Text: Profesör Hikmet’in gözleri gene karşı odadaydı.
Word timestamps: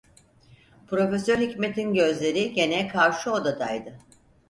Profesör 0.87 1.37
Hikmet’in 1.39 1.93
gözleri 1.93 2.53
gene 2.53 2.87
karşı 2.87 3.31
odadaydı. 3.33 3.97